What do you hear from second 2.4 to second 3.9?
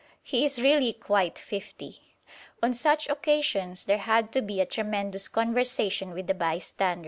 On such occasions